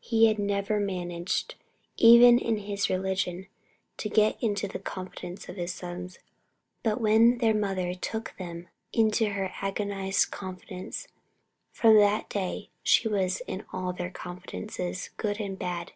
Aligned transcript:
He 0.00 0.26
had 0.26 0.40
never 0.40 0.80
managed, 0.80 1.54
even 1.96 2.40
in 2.40 2.56
his 2.56 2.90
religion, 2.90 3.46
to 3.98 4.08
get 4.08 4.36
into 4.42 4.66
the 4.66 4.80
confidence 4.80 5.48
of 5.48 5.54
his 5.54 5.72
sons; 5.72 6.18
but 6.82 7.00
when 7.00 7.38
their 7.38 7.54
mother 7.54 7.94
took 7.94 8.34
them 8.36 8.66
into 8.92 9.26
her 9.26 9.52
agonised 9.62 10.32
confidence, 10.32 11.06
from 11.70 11.94
that 11.98 12.28
day 12.28 12.68
she 12.82 13.06
was 13.06 13.42
in 13.46 13.64
all 13.72 13.92
their 13.92 14.10
confidences, 14.10 15.10
good 15.18 15.38
and 15.40 15.56
bad. 15.56 15.92